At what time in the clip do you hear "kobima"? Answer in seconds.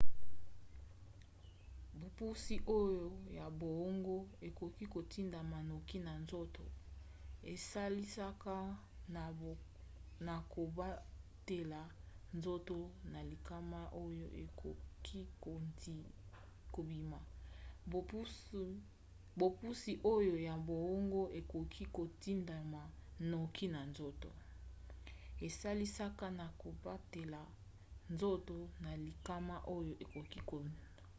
16.73-17.19